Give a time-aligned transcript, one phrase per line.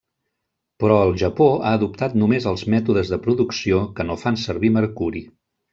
[0.83, 5.29] Però el Japó ha adoptat només els mètodes de producció que no fan servir mercuri.